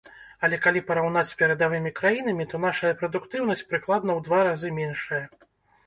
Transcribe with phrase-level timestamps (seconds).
[0.45, 5.25] Але калі параўнаць з перадавымі краінамі, то нашая прадуктыўнасць прыкладна ў два разы меншая.